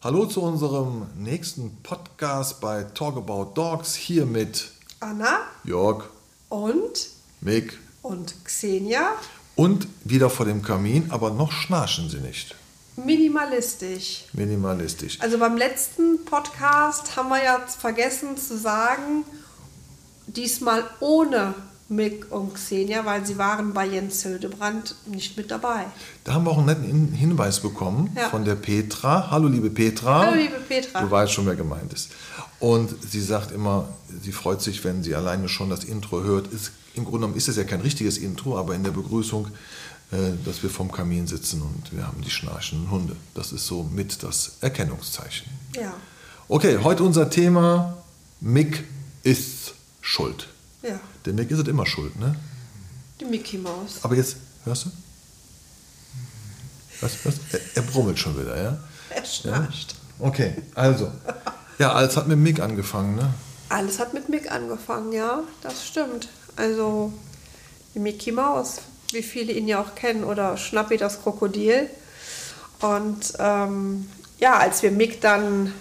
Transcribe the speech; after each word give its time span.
Hallo 0.00 0.24
zu 0.26 0.42
unserem 0.42 1.06
nächsten 1.16 1.82
Podcast 1.82 2.60
bei 2.60 2.84
Talk 2.84 3.16
About 3.16 3.52
Dogs. 3.54 3.94
Hier 3.94 4.24
mit 4.24 4.70
Anna 5.00 5.40
Jörg, 5.64 6.04
und 6.48 7.10
Mick 7.40 7.78
und 8.02 8.34
Xenia. 8.44 9.12
und 9.54 9.86
wieder 10.04 10.30
vor 10.30 10.46
dem 10.46 10.62
Kamin, 10.62 11.10
aber 11.10 11.30
noch 11.30 11.52
schnarchen 11.52 12.08
sie 12.08 12.20
nicht. 12.20 12.54
Minimalistisch. 12.96 14.24
Minimalistisch. 14.32 15.20
Also 15.20 15.38
beim 15.38 15.56
letzten 15.56 16.24
Podcast 16.24 17.16
haben 17.16 17.28
wir 17.28 17.42
ja 17.42 17.60
vergessen 17.60 18.36
zu 18.36 18.58
sagen, 18.58 19.24
diesmal 20.42 20.84
ohne 21.00 21.54
Mick 21.90 22.30
und 22.30 22.54
Xenia, 22.54 23.04
weil 23.04 23.24
sie 23.26 23.38
waren 23.38 23.72
bei 23.72 23.86
Jens 23.86 24.22
Hildebrand 24.22 24.94
nicht 25.06 25.36
mit 25.36 25.50
dabei. 25.50 25.86
Da 26.24 26.34
haben 26.34 26.44
wir 26.44 26.50
auch 26.50 26.58
einen 26.58 26.66
netten 26.66 26.84
Hin- 26.84 27.12
Hinweis 27.12 27.60
bekommen 27.60 28.10
Ja. 28.16 28.28
von 28.28 28.44
der 28.44 28.54
Petra. 28.56 29.30
Hallo 29.30 29.48
liebe 29.48 29.70
Petra. 29.70 30.26
Hallo, 30.26 30.36
liebe 30.36 30.56
Petra. 30.68 31.00
Du 31.00 31.10
weißt 31.10 31.32
schon, 31.32 31.46
wer 31.46 31.56
gemeint 31.56 31.92
ist. 31.92 32.10
Und 32.60 32.94
sie 33.10 33.22
sagt 33.22 33.52
immer, 33.52 33.88
sie 34.22 34.32
freut 34.32 34.60
sich, 34.62 34.84
wenn 34.84 35.02
sie 35.02 35.14
alleine 35.14 35.48
schon 35.48 35.70
das 35.70 35.84
Intro 35.84 36.22
hört. 36.22 36.48
Ist, 36.48 36.72
Im 36.94 37.04
Grunde 37.04 37.20
genommen 37.20 37.36
ist 37.36 37.48
es 37.48 37.56
ja 37.56 37.64
kein 37.64 37.80
richtiges 37.80 38.18
Intro, 38.18 38.58
aber 38.58 38.74
in 38.74 38.82
der 38.84 38.90
Begrüßung, 38.90 39.46
äh, 40.10 40.16
dass 40.44 40.62
wir 40.62 40.68
vorm 40.70 40.90
Kamin 40.92 41.26
sitzen 41.26 41.62
und 41.62 41.96
wir 41.96 42.06
haben 42.06 42.20
die 42.22 42.30
schnarchenden 42.30 42.90
Hunde. 42.90 43.16
Das 43.34 43.52
ist 43.52 43.66
so 43.66 43.82
mit 43.84 44.22
das 44.22 44.56
Erkennungszeichen. 44.60 45.46
Ja, 45.74 45.94
Okay, 46.48 46.78
heute 46.82 47.02
unser 47.04 47.28
Thema, 47.30 47.96
Mick 48.40 48.84
ist 49.22 49.57
schuld. 50.08 50.48
ja, 50.82 50.98
Der 51.26 51.34
Mick 51.34 51.50
ist 51.50 51.68
immer 51.68 51.84
schuld, 51.86 52.18
ne? 52.18 52.34
die 53.20 53.24
Mickey 53.26 53.58
Maus. 53.58 53.98
Aber 54.02 54.14
jetzt, 54.14 54.36
hörst 54.64 54.86
du? 54.86 54.90
Was, 57.00 57.12
was? 57.24 57.34
Er, 57.52 57.60
er 57.74 57.82
brummelt 57.82 58.18
schon 58.18 58.38
wieder, 58.40 58.56
ja? 58.60 58.78
Er 59.10 59.24
schnarcht. 59.24 59.94
Okay, 60.18 60.54
also. 60.74 61.12
Ja, 61.78 61.92
alles 61.92 62.16
hat 62.16 62.26
mit 62.26 62.38
Mick 62.38 62.60
angefangen, 62.60 63.16
ne? 63.16 63.34
Alles 63.68 63.98
hat 63.98 64.14
mit 64.14 64.28
Mick 64.28 64.50
angefangen, 64.50 65.12
ja, 65.12 65.42
das 65.62 65.86
stimmt. 65.86 66.28
Also 66.56 67.12
die 67.94 67.98
Mickey 67.98 68.32
Maus, 68.32 68.76
wie 69.12 69.22
viele 69.22 69.52
ihn 69.52 69.68
ja 69.68 69.80
auch 69.80 69.94
kennen, 69.94 70.24
oder 70.24 70.56
Schnappi 70.56 70.96
das 70.96 71.22
Krokodil. 71.22 71.88
Und 72.80 73.34
ähm, 73.38 74.08
ja, 74.38 74.56
als 74.58 74.82
wir 74.82 74.90
Mick 74.90 75.20
dann 75.20 75.72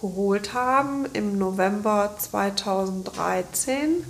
geholt 0.00 0.54
haben 0.54 1.06
im 1.12 1.38
November 1.38 2.14
2013, 2.18 4.04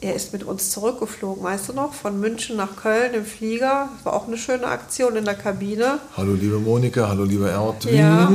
er 0.00 0.14
ist 0.16 0.32
mit 0.32 0.42
uns 0.42 0.70
zurückgeflogen, 0.70 1.44
weißt 1.44 1.68
du 1.68 1.72
noch, 1.74 1.94
von 1.94 2.18
München 2.18 2.56
nach 2.56 2.74
Köln 2.76 3.14
im 3.14 3.24
Flieger. 3.24 3.88
Das 3.94 4.04
war 4.04 4.14
auch 4.14 4.26
eine 4.26 4.36
schöne 4.36 4.66
Aktion 4.66 5.14
in 5.14 5.24
der 5.24 5.34
Kabine. 5.34 6.00
Hallo 6.16 6.32
liebe 6.34 6.58
Monika, 6.58 7.06
hallo 7.08 7.22
liebe 7.22 7.48
Erdwin. 7.48 7.96
Ja. 7.96 8.32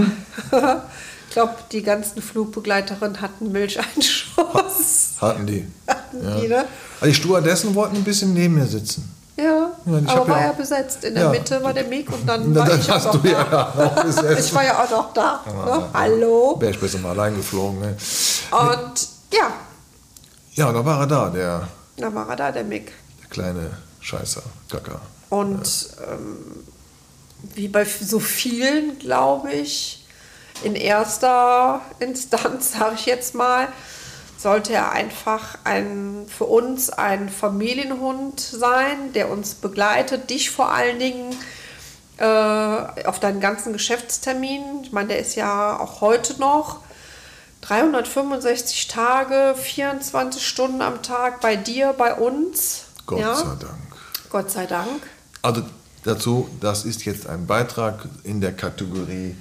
ich 1.27 1.33
glaube, 1.33 1.55
die 1.73 1.83
ganzen 1.83 2.21
Flugbegleiterinnen 2.21 3.19
hatten 3.19 3.51
Milcheinschuss. 3.51 5.15
Hatten 5.19 5.45
die. 5.45 5.65
Hatten 5.87 6.23
Ja. 6.23 6.39
die, 6.39 6.47
ne? 6.47 6.65
Also 7.01 7.11
die 7.11 7.13
Stewardess 7.15 7.75
wollten 7.75 7.97
ein 7.97 8.03
bisschen 8.05 8.33
neben 8.33 8.53
mir 8.55 8.65
sitzen. 8.65 9.11
Ja, 9.87 9.99
Ja, 9.99 10.07
hab 10.07 10.17
aber 10.21 10.29
war 10.29 10.39
ja 10.41 10.45
ja 10.47 10.51
besetzt. 10.53 11.03
In 11.03 11.13
der 11.15 11.23
Ja. 11.23 11.29
Mitte 11.31 11.63
war 11.63 11.73
der 11.73 11.85
Mick 11.85 12.11
und 12.11 12.25
dann 12.27 12.51
Na, 12.53 12.59
war 12.61 12.67
dann 12.69 12.79
ich 12.79 12.89
hast 12.89 13.07
auch 13.07 13.15
du 13.21 13.27
ja 13.27 13.43
da. 13.43 13.73
auch 13.77 14.03
besessen. 14.03 14.37
Ich 14.39 14.53
war 14.53 14.63
ja 14.65 14.83
auch 14.83 14.89
noch 14.89 15.13
da. 15.13 15.41
Ne? 15.45 15.89
Hallo. 15.93 16.55
Wäre 16.59 16.71
ich 16.71 16.79
besser 16.79 16.99
mal 16.99 17.11
allein 17.11 17.35
geflogen. 17.35 17.79
Ne? 17.79 17.95
Und 18.51 19.07
ja, 19.33 19.51
Ja, 20.53 20.71
da 20.71 20.83
war 20.85 20.99
er 21.01 21.07
da, 21.07 21.29
der, 21.29 21.67
da 21.97 22.13
war 22.13 22.29
er 22.29 22.35
da, 22.35 22.51
der 22.51 22.63
Mick. 22.63 22.91
der 23.21 23.29
kleine 23.29 23.71
Scheißer, 24.01 24.41
Kacker. 24.69 25.01
Und 25.29 25.89
ähm, 26.09 26.37
wie 27.55 27.67
bei 27.67 27.83
so 27.85 28.19
vielen, 28.19 28.97
glaube 28.99 29.51
ich, 29.51 30.05
in 30.63 30.75
erster 30.75 31.81
Instanz, 31.99 32.71
sage 32.79 32.95
ich 32.95 33.05
jetzt 33.05 33.35
mal, 33.35 33.67
sollte 34.37 34.73
er 34.73 34.91
einfach 34.91 35.57
ein, 35.63 36.25
für 36.27 36.45
uns 36.45 36.89
ein 36.89 37.29
Familienhund 37.29 38.39
sein, 38.39 39.13
der 39.13 39.29
uns 39.29 39.55
begleitet, 39.55 40.29
dich 40.29 40.51
vor 40.51 40.71
allen 40.71 40.99
Dingen 40.99 41.35
äh, 42.17 42.25
auf 43.05 43.19
deinen 43.19 43.39
ganzen 43.39 43.73
Geschäftsterminen. 43.73 44.83
Ich 44.83 44.91
meine, 44.91 45.09
der 45.09 45.19
ist 45.19 45.35
ja 45.35 45.79
auch 45.79 46.01
heute 46.01 46.39
noch 46.39 46.81
365 47.61 48.87
Tage, 48.87 49.55
24 49.59 50.45
Stunden 50.45 50.81
am 50.81 51.01
Tag 51.01 51.41
bei 51.41 51.55
dir, 51.55 51.93
bei 51.97 52.13
uns. 52.13 52.83
Gott 53.07 53.19
ja? 53.19 53.35
sei 53.35 53.55
Dank. 53.59 53.87
Gott 54.29 54.51
sei 54.51 54.65
Dank. 54.67 55.01
Also 55.41 55.63
dazu, 56.03 56.49
das 56.59 56.85
ist 56.85 57.05
jetzt 57.05 57.27
ein 57.27 57.47
Beitrag 57.47 58.07
in 58.23 58.39
der 58.41 58.53
Kategorie 58.53 59.35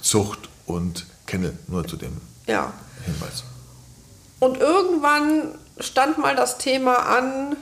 Zucht 0.00 0.48
und 0.66 1.06
Kennel, 1.26 1.58
nur 1.66 1.86
zu 1.86 1.96
dem 1.96 2.20
Ja. 2.46 2.72
Hinweis. 3.04 3.44
Und 4.38 4.58
irgendwann 4.58 5.54
stand 5.80 6.18
mal 6.18 6.36
das 6.36 6.58
Thema 6.58 6.96
an, 6.96 7.56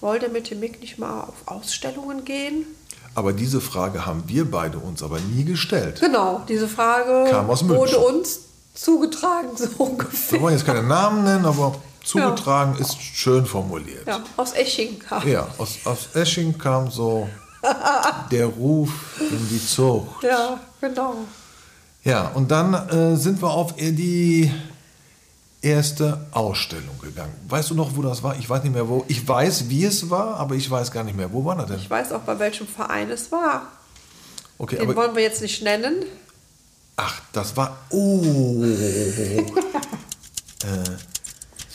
wollte 0.00 0.28
mit 0.28 0.50
dem 0.50 0.60
Mick 0.60 0.80
nicht 0.80 0.98
mal 0.98 1.22
auf 1.22 1.34
Ausstellungen 1.46 2.24
gehen? 2.24 2.66
Aber 3.14 3.32
diese 3.32 3.60
Frage 3.60 4.06
haben 4.06 4.24
wir 4.26 4.48
beide 4.50 4.78
uns 4.78 5.02
aber 5.02 5.18
nie 5.18 5.44
gestellt. 5.44 6.00
Genau, 6.00 6.42
diese 6.48 6.68
Frage 6.68 7.30
Kam 7.30 7.50
aus 7.50 7.66
wurde 7.68 7.98
uns 7.98 8.40
zugetragen, 8.74 9.50
so 9.56 9.68
Wir 9.68 9.80
ungefähr. 9.80 10.40
wollen 10.40 10.54
jetzt 10.54 10.66
keine 10.66 10.82
Namen 10.82 11.24
nennen, 11.24 11.44
aber 11.44 11.74
zugetragen 12.04 12.76
ist 12.78 13.00
schön 13.00 13.44
formuliert. 13.44 14.06
Ja, 14.06 14.20
aus 14.36 14.52
Esching 14.52 14.98
kam. 15.00 15.26
Ja, 15.26 15.48
aus, 15.58 15.78
aus 15.84 16.14
Esching 16.14 16.56
kam 16.56 16.90
so 16.90 17.28
der 18.30 18.46
Ruf 18.46 18.90
in 19.18 19.48
die 19.48 19.64
Zucht. 19.64 20.22
Ja, 20.22 20.60
genau. 20.80 21.16
Ja, 22.04 22.28
und 22.34 22.50
dann 22.50 22.74
äh, 22.74 23.16
sind 23.16 23.42
wir 23.42 23.50
auf 23.50 23.74
die 23.74 24.52
erste 25.62 26.26
Ausstellung 26.32 26.98
gegangen. 27.00 27.34
Weißt 27.48 27.70
du 27.70 27.74
noch, 27.74 27.96
wo 27.96 28.02
das 28.02 28.22
war? 28.22 28.36
Ich 28.38 28.48
weiß 28.48 28.62
nicht 28.62 28.74
mehr 28.74 28.88
wo. 28.88 29.04
Ich 29.08 29.26
weiß, 29.26 29.68
wie 29.68 29.84
es 29.84 30.08
war, 30.08 30.36
aber 30.36 30.54
ich 30.54 30.70
weiß 30.70 30.92
gar 30.92 31.04
nicht 31.04 31.16
mehr. 31.16 31.32
Wo 31.32 31.44
war 31.44 31.56
das 31.56 31.66
denn? 31.66 31.78
Ich 31.78 31.90
weiß 31.90 32.12
auch, 32.12 32.20
bei 32.20 32.38
welchem 32.38 32.66
Verein 32.66 33.10
es 33.10 33.32
war. 33.32 33.72
Okay, 34.58 34.76
Den 34.76 34.84
aber 34.84 34.96
wollen 34.96 35.14
wir 35.14 35.22
jetzt 35.22 35.42
nicht 35.42 35.62
nennen. 35.62 36.04
ach, 36.96 37.20
das 37.32 37.56
war 37.56 37.78
oh. 37.90 38.64
äh, 38.64 39.44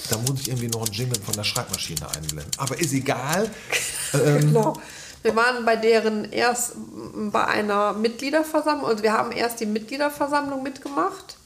da 0.09 0.17
muss 0.17 0.41
ich 0.41 0.49
irgendwie 0.49 0.67
noch 0.67 0.85
einen 0.85 0.93
Jingle 0.93 1.21
von 1.21 1.33
der 1.33 1.43
Schreibmaschine 1.43 2.07
einblenden. 2.09 2.51
Aber 2.57 2.79
ist 2.79 2.93
egal. 2.93 3.49
Genau. 4.13 4.79
Wir 5.23 5.35
waren 5.35 5.65
bei 5.65 5.75
deren 5.75 6.31
erst 6.31 6.73
bei 7.31 7.43
einer 7.47 7.93
Mitgliederversammlung, 7.93 8.87
also 8.87 9.01
wir 9.01 9.11
haben 9.11 9.31
erst 9.31 9.59
die 9.59 9.65
Mitgliederversammlung 9.65 10.61
mitgemacht 10.61 11.37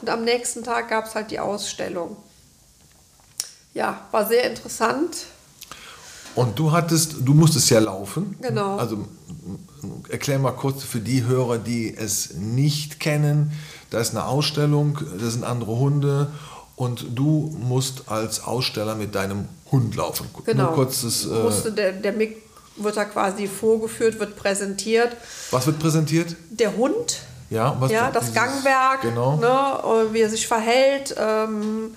und 0.00 0.10
am 0.10 0.24
nächsten 0.24 0.64
Tag 0.64 0.88
gab 0.88 1.06
es 1.06 1.14
halt 1.14 1.30
die 1.30 1.38
Ausstellung. 1.38 2.16
Ja, 3.74 4.06
war 4.10 4.26
sehr 4.26 4.48
interessant. 4.50 5.26
Und 6.34 6.58
du 6.58 6.72
hattest, 6.72 7.16
du 7.20 7.34
musstest 7.34 7.70
ja 7.70 7.80
laufen. 7.80 8.36
Genau. 8.40 8.76
Also 8.76 9.06
erklär 10.08 10.38
mal 10.38 10.52
kurz 10.52 10.82
für 10.82 11.00
die 11.00 11.24
Hörer, 11.24 11.58
die 11.58 11.94
es 11.96 12.34
nicht 12.34 13.00
kennen. 13.00 13.52
Da 13.90 14.00
ist 14.00 14.10
eine 14.10 14.24
Ausstellung, 14.24 14.98
da 15.18 15.28
sind 15.28 15.44
andere 15.44 15.78
Hunde 15.78 16.28
und 16.76 17.06
du 17.14 17.54
musst 17.60 18.08
als 18.08 18.44
Aussteller 18.44 18.94
mit 18.94 19.14
deinem 19.14 19.48
Hund 19.70 19.96
laufen. 19.96 20.26
Genau. 20.46 20.64
Nur 20.64 20.74
kurzes, 20.74 21.26
äh, 21.26 21.42
Musste 21.42 21.72
der, 21.72 21.92
der 21.92 22.12
Mick 22.12 22.42
wird 22.76 22.96
da 22.96 23.04
quasi 23.04 23.46
vorgeführt, 23.48 24.18
wird 24.18 24.36
präsentiert. 24.36 25.16
was 25.50 25.66
wird 25.66 25.78
präsentiert? 25.78 26.36
Der 26.50 26.76
Hund, 26.76 27.20
Ja, 27.50 27.76
was 27.80 27.90
ja, 27.90 28.10
das 28.10 28.32
Gangwerk, 28.32 29.02
Genau. 29.02 29.36
ne, 29.36 30.08
äh, 30.08 30.14
wie 30.14 30.20
er 30.20 30.30
sich 30.30 30.46
verhält. 30.46 31.14
Ähm, 31.18 31.96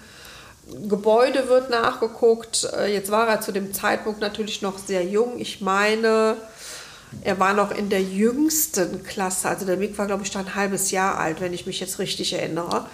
Gebäude 0.88 1.48
wird 1.48 1.69
nachgeguckt. 1.69 2.68
Äh, 2.78 2.94
Jetzt 2.94 3.12
war 3.12 3.28
er 3.28 3.42
zu 3.42 3.51
dem 3.51 3.74
Zeitpunkt 3.74 4.19
natürlich 4.19 4.62
noch 4.62 4.78
sehr 4.80 5.04
jung. 5.04 5.39
Ich 5.39 5.62
meine, 5.62 6.38
er 7.22 7.39
war 7.39 7.54
noch 7.54 7.72
in 7.72 7.89
der 7.89 8.01
jüngsten 8.01 9.04
Klasse. 9.04 9.50
Also 9.50 9.66
der 9.66 9.78
Mick 9.78 9.98
war, 9.98 10.07
glaube 10.07 10.24
ich, 10.24 10.31
da 10.31 10.39
ein 10.39 10.56
halbes 10.56 10.89
Jahr 10.92 11.18
alt, 11.19 11.39
wenn 11.42 11.54
ich 11.54 11.66
mich 11.68 11.80
jetzt 11.80 12.00
richtig 12.00 12.33
erinnere. 12.33 12.88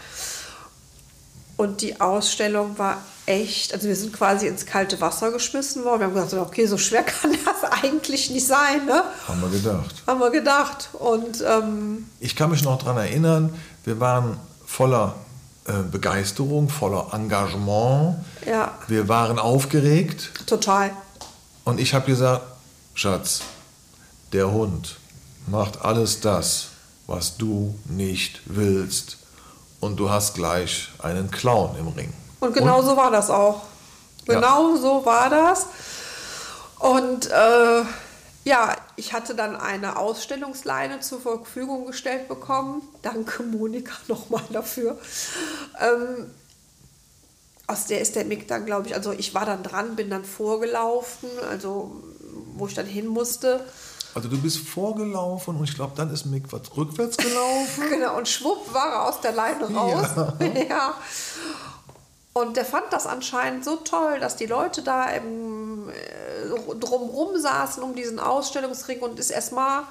Und 1.59 1.81
die 1.81 1.99
Ausstellung 1.99 2.77
war 2.77 2.99
echt, 3.25 3.73
also 3.73 3.89
wir 3.89 3.95
sind 3.97 4.13
quasi 4.13 4.47
ins 4.47 4.65
kalte 4.65 5.01
Wasser 5.01 5.29
geschmissen 5.29 5.83
worden. 5.83 5.99
Wir 5.99 6.07
haben 6.07 6.13
gesagt, 6.13 6.33
okay, 6.47 6.65
so 6.67 6.77
schwer 6.77 7.03
kann 7.21 7.31
das 7.33 7.69
eigentlich 7.83 8.29
nicht 8.29 8.47
sein, 8.47 8.85
ne? 8.85 9.03
Haben 9.27 9.41
wir 9.41 9.49
gedacht. 9.49 9.95
Haben 10.07 10.19
wir 10.21 10.29
gedacht. 10.29 10.87
Und 10.93 11.43
ähm, 11.45 12.07
Ich 12.21 12.37
kann 12.37 12.49
mich 12.49 12.63
noch 12.63 12.77
daran 12.77 12.95
erinnern, 12.95 13.53
wir 13.83 13.99
waren 13.99 14.37
voller 14.65 15.15
äh, 15.65 15.73
Begeisterung, 15.91 16.69
voller 16.69 17.07
Engagement. 17.11 18.15
ja, 18.47 18.77
Wir 18.87 19.09
waren 19.09 19.37
aufgeregt. 19.37 20.31
total. 20.45 20.91
Und 21.65 21.81
ich 21.81 21.93
habe 21.93 22.05
gesagt, 22.05 22.43
Schatz, 22.93 23.41
der 24.31 24.49
Hund 24.49 24.95
macht 25.45 25.81
alles 25.81 26.21
das, 26.21 26.67
was 27.05 27.35
du 27.35 27.75
nicht 27.83 28.39
willst. 28.45 29.17
Und 29.79 29.97
du 29.97 30.09
hast 30.09 30.35
gleich 30.35 30.89
einen 30.99 31.31
Clown 31.31 31.75
im 31.79 31.87
Ring. 31.89 32.13
Und 32.39 32.53
genau 32.53 32.81
so 32.81 32.97
war 32.97 33.11
das 33.11 33.29
auch. 33.29 33.61
Genau 34.25 34.75
so 34.75 35.05
war 35.05 35.29
das. 35.29 35.67
Und 36.79 37.29
äh, 37.29 37.83
ja, 38.43 38.75
ich 38.95 39.13
hatte 39.13 39.35
dann 39.35 39.55
eine 39.55 39.97
Ausstellungsleine 39.97 41.01
zur 41.01 41.21
Verfügung 41.21 41.85
gestellt 41.85 42.27
bekommen. 42.27 42.81
Danke 43.01 43.43
Monika 43.43 43.93
nochmal 44.07 44.43
dafür. 44.49 44.97
Ähm, 45.79 46.31
aus 47.67 47.85
der 47.85 48.01
ist 48.01 48.15
der 48.15 48.25
Mick 48.25 48.47
dann, 48.47 48.65
glaube 48.65 48.87
ich, 48.87 48.95
also 48.95 49.11
ich 49.11 49.35
war 49.35 49.45
dann 49.45 49.61
dran, 49.61 49.95
bin 49.95 50.09
dann 50.09 50.25
vorgelaufen, 50.25 51.29
also 51.49 52.01
wo 52.59 52.67
ich 52.67 52.73
dann 52.73 52.85
hin 52.85 53.07
musste. 53.07 53.65
Also 54.15 54.27
du 54.27 54.41
bist 54.41 54.57
vorgelaufen 54.57 55.55
und 55.55 55.63
ich 55.63 55.75
glaube, 55.75 55.93
dann 55.95 56.11
ist 56.11 56.25
Mick 56.25 56.51
was 56.51 56.75
rückwärts 56.75 57.17
gelaufen. 57.17 57.83
genau, 57.89 58.17
und 58.17 58.27
schwupp 58.27 58.73
war 58.73 58.87
er 58.89 59.07
aus 59.07 59.21
der 59.21 59.33
Leine 59.33 59.73
raus. 59.73 60.07
Ja. 60.15 60.33
ja. 60.69 60.93
Und 62.33 62.57
der 62.57 62.65
fand 62.65 62.85
das 62.91 63.05
anscheinend 63.05 63.65
so 63.65 63.77
toll, 63.77 64.19
dass 64.19 64.35
die 64.35 64.45
Leute 64.45 64.81
da 64.81 65.09
im, 65.09 65.89
äh, 65.89 66.75
drumrum 66.79 67.37
saßen 67.37 67.83
um 67.83 67.95
diesen 67.95 68.19
Ausstellungsring 68.19 68.99
und 68.99 69.19
ist 69.19 69.29
erstmal 69.29 69.83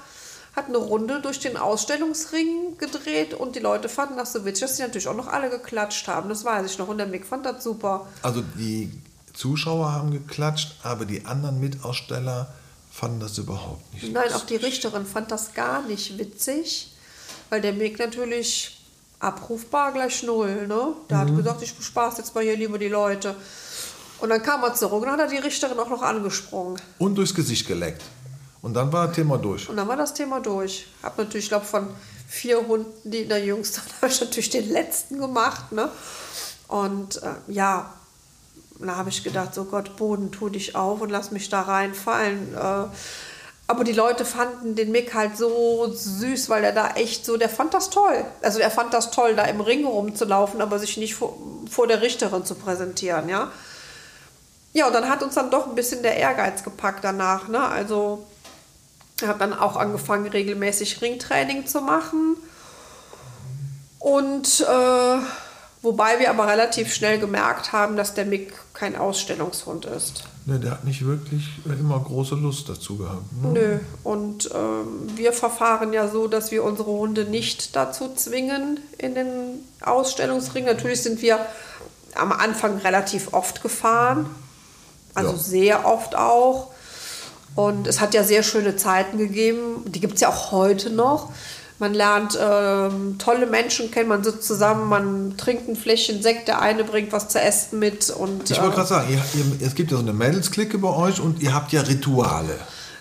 hat 0.56 0.66
eine 0.66 0.78
Runde 0.78 1.20
durch 1.20 1.38
den 1.38 1.56
Ausstellungsring 1.56 2.78
gedreht 2.78 3.32
und 3.32 3.54
die 3.54 3.60
Leute 3.60 3.88
fanden 3.88 4.16
das 4.16 4.32
so 4.32 4.44
witzig, 4.44 4.62
dass 4.62 4.76
sie 4.76 4.82
natürlich 4.82 5.06
auch 5.06 5.14
noch 5.14 5.28
alle 5.28 5.50
geklatscht 5.50 6.08
haben. 6.08 6.28
Das 6.28 6.44
weiß 6.44 6.70
ich 6.70 6.78
noch. 6.78 6.88
Und 6.88 6.98
der 6.98 7.06
Mick 7.06 7.24
fand 7.24 7.46
das 7.46 7.62
super. 7.62 8.08
Also 8.22 8.42
die 8.56 8.90
Zuschauer 9.38 9.92
haben 9.92 10.10
geklatscht, 10.10 10.74
aber 10.82 11.04
die 11.04 11.24
anderen 11.24 11.60
Mitaussteller 11.60 12.52
fanden 12.90 13.20
das 13.20 13.38
überhaupt 13.38 13.94
nicht. 13.94 14.12
Nein, 14.12 14.32
auch 14.32 14.44
die 14.44 14.56
Richterin 14.56 15.06
fand 15.06 15.30
das 15.30 15.54
gar 15.54 15.82
nicht 15.82 16.18
witzig, 16.18 16.92
weil 17.48 17.60
der 17.60 17.72
Mick 17.72 18.00
natürlich 18.00 18.84
abrufbar 19.20 19.92
gleich 19.92 20.24
null. 20.24 20.66
Ne? 20.66 20.92
Der 21.08 21.18
mhm. 21.18 21.20
hat 21.20 21.36
gesagt, 21.36 21.62
ich 21.62 21.72
bespaß 21.72 22.18
jetzt 22.18 22.34
mal 22.34 22.42
hier 22.42 22.56
lieber 22.56 22.78
die 22.78 22.88
Leute. 22.88 23.36
Und 24.18 24.30
dann 24.30 24.42
kam 24.42 24.64
er 24.64 24.74
zurück 24.74 25.04
und 25.04 25.10
hat 25.10 25.20
er 25.20 25.28
die 25.28 25.36
Richterin 25.36 25.78
auch 25.78 25.88
noch 25.88 26.02
angesprungen. 26.02 26.80
Und 26.98 27.14
durchs 27.14 27.32
Gesicht 27.32 27.68
geleckt. 27.68 28.02
Und 28.60 28.74
dann 28.74 28.92
war 28.92 29.06
das 29.06 29.14
Thema 29.14 29.38
durch. 29.38 29.68
Und 29.68 29.76
dann 29.76 29.86
war 29.86 29.96
das 29.96 30.14
Thema 30.14 30.40
durch. 30.40 30.88
Hab 31.00 31.16
natürlich, 31.16 31.44
ich 31.44 31.50
glaube, 31.50 31.64
von 31.64 31.86
vier 32.26 32.66
Hunden, 32.66 33.08
die 33.08 33.18
in 33.18 33.28
der 33.28 33.44
jüngsten, 33.44 33.82
habe 34.02 34.12
ich 34.12 34.20
natürlich 34.20 34.50
den 34.50 34.68
letzten 34.68 35.20
gemacht. 35.20 35.70
Ne? 35.70 35.88
Und 36.66 37.22
äh, 37.22 37.34
ja, 37.46 37.94
da 38.80 38.96
habe 38.96 39.08
ich 39.08 39.24
gedacht, 39.24 39.54
so 39.54 39.64
Gott, 39.64 39.96
Boden, 39.96 40.30
tu 40.30 40.48
dich 40.48 40.76
auf 40.76 41.00
und 41.00 41.10
lass 41.10 41.30
mich 41.30 41.48
da 41.48 41.62
reinfallen. 41.62 42.54
Äh, 42.54 42.84
aber 43.66 43.84
die 43.84 43.92
Leute 43.92 44.24
fanden 44.24 44.76
den 44.76 44.92
Mick 44.92 45.14
halt 45.14 45.36
so 45.36 45.92
süß, 45.92 46.48
weil 46.48 46.64
er 46.64 46.72
da 46.72 46.92
echt 46.94 47.26
so, 47.26 47.36
der 47.36 47.48
fand 47.48 47.74
das 47.74 47.90
toll. 47.90 48.24
Also 48.40 48.60
er 48.60 48.70
fand 48.70 48.94
das 48.94 49.10
toll, 49.10 49.34
da 49.34 49.44
im 49.44 49.60
Ring 49.60 49.84
rumzulaufen, 49.84 50.62
aber 50.62 50.78
sich 50.78 50.96
nicht 50.96 51.14
vor, 51.14 51.36
vor 51.70 51.86
der 51.86 52.00
Richterin 52.00 52.44
zu 52.44 52.54
präsentieren, 52.54 53.28
ja. 53.28 53.50
Ja, 54.72 54.86
und 54.86 54.94
dann 54.94 55.08
hat 55.08 55.22
uns 55.22 55.34
dann 55.34 55.50
doch 55.50 55.66
ein 55.66 55.74
bisschen 55.74 56.02
der 56.02 56.16
Ehrgeiz 56.16 56.62
gepackt 56.62 57.02
danach, 57.02 57.48
ne? 57.48 57.60
Also 57.60 58.26
er 59.20 59.28
hat 59.28 59.40
dann 59.40 59.52
auch 59.52 59.76
angefangen, 59.76 60.28
regelmäßig 60.28 61.02
Ringtraining 61.02 61.66
zu 61.66 61.80
machen. 61.80 62.36
Und 63.98 64.60
äh, 64.60 65.18
Wobei 65.80 66.18
wir 66.18 66.30
aber 66.30 66.48
relativ 66.48 66.92
schnell 66.92 67.18
gemerkt 67.20 67.72
haben, 67.72 67.96
dass 67.96 68.14
der 68.14 68.24
Mick 68.24 68.52
kein 68.78 68.94
Ausstellungshund 68.96 69.86
ist. 69.86 70.24
Ne, 70.46 70.60
der 70.60 70.70
hat 70.70 70.84
nicht 70.84 71.04
wirklich 71.04 71.48
immer 71.66 71.98
große 71.98 72.36
Lust 72.36 72.68
dazu 72.68 72.96
gehabt. 72.96 73.24
Ne? 73.42 73.48
Nö, 73.52 73.78
und 74.04 74.50
ähm, 74.54 75.16
wir 75.16 75.32
verfahren 75.32 75.92
ja 75.92 76.08
so, 76.08 76.28
dass 76.28 76.52
wir 76.52 76.62
unsere 76.62 76.90
Hunde 76.90 77.24
nicht 77.24 77.74
dazu 77.74 78.14
zwingen 78.14 78.78
in 78.96 79.14
den 79.16 79.64
Ausstellungsring. 79.80 80.64
Natürlich 80.64 81.02
sind 81.02 81.22
wir 81.22 81.40
am 82.14 82.30
Anfang 82.30 82.78
relativ 82.78 83.32
oft 83.32 83.62
gefahren, 83.62 84.26
also 85.14 85.32
ja. 85.32 85.36
sehr 85.36 85.86
oft 85.86 86.14
auch. 86.14 86.68
Und 87.56 87.88
es 87.88 88.00
hat 88.00 88.14
ja 88.14 88.22
sehr 88.22 88.44
schöne 88.44 88.76
Zeiten 88.76 89.18
gegeben, 89.18 89.82
die 89.86 90.00
gibt 90.00 90.14
es 90.14 90.20
ja 90.20 90.28
auch 90.28 90.52
heute 90.52 90.90
noch. 90.90 91.32
Man 91.80 91.94
lernt 91.94 92.36
ähm, 92.40 93.18
tolle 93.18 93.46
Menschen 93.46 93.90
kennen, 93.92 94.08
man 94.08 94.24
sitzt 94.24 94.48
zusammen, 94.48 94.88
man 94.88 95.36
trinkt 95.36 95.68
ein 95.68 95.76
Fläschchen 95.76 96.22
Sekt, 96.22 96.48
der 96.48 96.60
eine 96.60 96.82
bringt 96.82 97.12
was 97.12 97.28
zu 97.28 97.40
essen 97.40 97.78
mit. 97.78 98.10
Und, 98.10 98.50
ich 98.50 98.60
wollte 98.60 98.72
äh, 98.72 98.76
gerade 98.76 98.88
sagen, 98.88 99.12
ihr, 99.12 99.22
ihr, 99.34 99.66
es 99.66 99.76
gibt 99.76 99.92
ja 99.92 99.96
so 99.96 100.02
eine 100.02 100.12
Mädelsklicke 100.12 100.78
bei 100.78 100.88
euch 100.88 101.20
und 101.20 101.40
ihr 101.40 101.54
habt 101.54 101.72
ja 101.72 101.82
Rituale. 101.82 102.58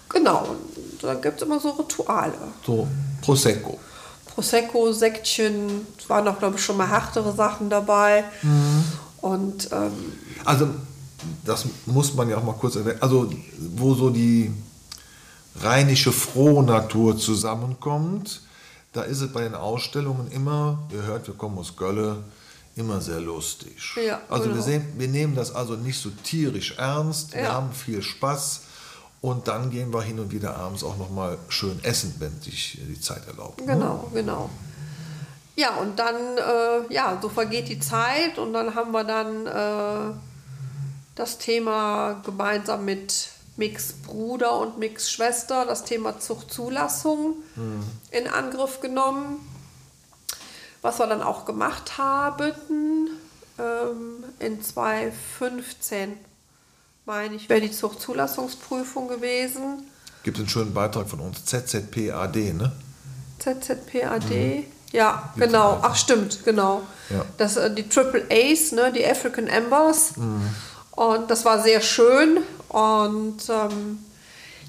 Genau, 0.09 0.56
da 1.01 1.15
gibt 1.15 1.41
es 1.41 1.47
immer 1.47 1.59
so 1.59 1.69
Rituale. 1.71 2.33
So 2.65 2.88
Prosecco. 3.21 3.79
Prosecco, 4.27 4.91
Sektchen, 4.94 5.88
es 5.97 6.07
waren 6.07 6.27
auch, 6.27 6.38
glaube 6.38 6.57
ich, 6.57 6.63
schon 6.63 6.77
mal 6.77 6.88
härtere 6.88 7.33
Sachen 7.33 7.71
dabei. 7.71 8.25
Mhm. 8.44 8.83
Und, 9.21 9.69
ähm, 9.71 10.13
also, 10.45 10.68
das 11.44 11.65
muss 11.88 12.13
man 12.13 12.30
ja 12.30 12.38
auch 12.38 12.44
mal 12.44 12.53
kurz 12.53 12.75
erwähnen. 12.75 13.00
Also, 13.01 13.27
wo 13.57 13.95
so 13.95 14.12
die 14.12 14.51
rheinische 15.62 16.12
Frohnatur 16.12 17.18
zusammenkommt, 17.18 18.41
da 18.97 19.03
ist 19.03 19.21
es 19.21 19.31
bei 19.31 19.44
den 19.44 19.53
Ausstellungen 19.53 20.31
immer, 20.31 20.79
ihr 20.91 21.03
hört, 21.03 21.27
wir 21.27 21.35
kommen 21.35 21.57
aus 21.59 21.75
Gölle, 21.75 22.23
immer 22.75 22.99
sehr 22.99 23.19
lustig. 23.19 23.95
Ja, 23.95 24.21
also 24.27 24.45
genau. 24.45 24.55
wir, 24.55 24.63
sehen, 24.63 24.85
wir 24.97 25.07
nehmen 25.07 25.35
das 25.35 25.53
also 25.53 25.75
nicht 25.75 25.99
so 25.99 26.09
tierisch 26.23 26.75
ernst, 26.77 27.33
ja. 27.33 27.41
wir 27.41 27.53
haben 27.53 27.71
viel 27.73 28.01
Spaß 28.01 28.61
und 29.21 29.47
dann 29.47 29.69
gehen 29.69 29.94
wir 29.94 30.01
hin 30.01 30.19
und 30.19 30.31
wieder 30.31 30.57
abends 30.57 30.83
auch 30.83 30.97
noch 30.97 31.11
mal 31.11 31.38
schön 31.47 31.79
essen, 31.83 32.15
wenn 32.17 32.41
sich 32.41 32.79
die 32.88 32.99
Zeit 32.99 33.27
erlaubt. 33.27 33.61
Ne? 33.61 33.73
Genau, 33.73 34.09
genau. 34.13 34.49
Ja, 35.55 35.75
und 35.75 35.97
dann, 35.97 36.15
äh, 36.15 36.94
ja, 36.94 37.19
so 37.21 37.29
vergeht 37.29 37.67
die 37.67 37.79
Zeit 37.79 38.39
und 38.39 38.53
dann 38.53 38.73
haben 38.73 38.91
wir 38.91 39.03
dann 39.03 39.45
äh, 39.45 40.13
das 41.13 41.38
Thema 41.38 42.21
gemeinsam 42.25 42.85
mit 42.85 43.29
Mix 43.57 43.94
Bruder 43.94 44.59
und 44.59 44.77
Mix 44.77 45.12
Schwester 45.12 45.65
das 45.65 45.83
Thema 45.83 46.19
Zuchtzulassung 46.19 47.36
mhm. 47.56 47.83
in 48.12 48.27
Angriff 48.27 48.80
genommen. 48.80 49.39
Was 50.83 51.00
wir 51.00 51.07
dann 51.07 51.24
auch 51.24 51.45
gemacht 51.45 51.98
haben 51.98 53.09
ähm, 53.57 54.24
in 54.39 54.62
2015, 54.62 56.13
meine 57.06 57.36
ich, 57.36 57.50
wäre 57.50 57.62
die 57.62 57.71
Zuchtzulassungsprüfung 57.71 59.07
gewesen. 59.07 59.83
Gibt 60.24 60.38
einen 60.38 60.50
schönen 60.50 60.74
Beitrag 60.74 61.09
von 61.09 61.19
uns, 61.19 61.44
ZZPAD, 61.45 62.54
ne? 62.54 62.74
ZZPAD, 63.39 64.30
mhm. 64.30 64.65
ja, 64.92 65.31
die 65.36 65.39
genau. 65.39 65.80
Ach, 65.81 65.95
stimmt, 65.95 66.45
genau. 66.45 66.83
Ja. 67.09 67.25
Das, 67.38 67.57
äh, 67.57 67.74
die 67.74 67.89
Triple 67.89 68.25
A's, 68.30 68.71
ne, 68.71 68.94
die 68.94 69.06
African 69.06 69.48
Embers. 69.48 70.15
Mhm. 70.15 70.50
Und 70.92 71.31
das 71.31 71.45
war 71.45 71.61
sehr 71.61 71.81
schön. 71.81 72.40
Und 72.69 73.50
ähm, 73.50 74.00